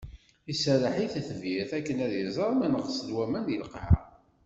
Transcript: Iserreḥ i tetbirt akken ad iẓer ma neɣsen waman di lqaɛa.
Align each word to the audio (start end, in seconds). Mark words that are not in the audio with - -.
Iserreḥ 0.51 0.95
i 1.05 1.07
tetbirt 1.13 1.71
akken 1.77 1.97
ad 2.05 2.13
iẓer 2.21 2.51
ma 2.55 2.67
neɣsen 2.67 3.09
waman 3.15 3.43
di 3.47 3.57
lqaɛa. 3.63 3.99